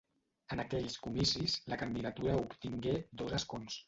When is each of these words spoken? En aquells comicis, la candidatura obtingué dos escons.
En 0.53 0.61
aquells 0.61 0.95
comicis, 1.07 1.57
la 1.73 1.77
candidatura 1.81 2.39
obtingué 2.47 2.95
dos 3.23 3.37
escons. 3.41 3.77